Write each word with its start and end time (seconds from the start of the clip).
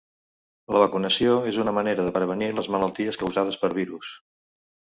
La 0.75 0.79
vacunació 0.83 1.35
és 1.51 1.59
una 1.65 1.75
manera 1.79 2.07
de 2.09 2.15
prevenir 2.17 2.49
les 2.61 2.73
malalties 2.79 3.23
causades 3.25 3.63
per 3.65 3.73
virus. 3.79 4.13